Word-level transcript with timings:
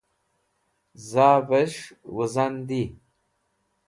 zav'esh 1.09 1.79
wuzan 2.13 2.53
di 2.67 2.83